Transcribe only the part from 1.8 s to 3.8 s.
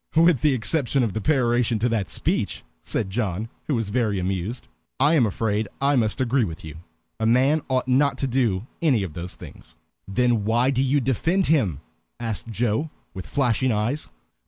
that speech," said John, who